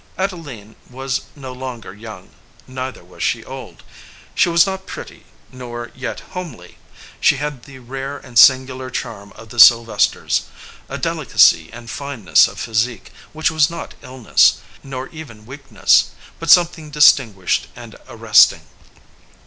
[0.17, 2.31] Adeline was no longer young;
[2.65, 3.83] neither was she old.
[4.33, 6.79] She was not pretty, nor yet homely.
[7.19, 10.45] She had the rare and singular charm of the Syl vesters;
[10.89, 16.09] a delicacy and fineness of physique which was not illness, nor even weakness,
[16.39, 18.61] but something distinguished and arresting.